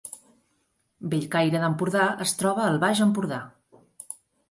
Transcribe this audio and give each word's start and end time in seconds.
Bellcaire 1.11 1.61
d’Empordà 1.65 2.09
es 2.27 2.35
troba 2.43 2.67
al 2.73 2.83
Baix 2.89 3.07
Empordà 3.09 3.43